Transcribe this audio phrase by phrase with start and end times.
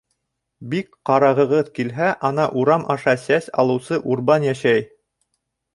[0.71, 4.89] Бик ҡарағығыҙ килһә, ана, урам аша сәс алыусы Урбан йәшәй.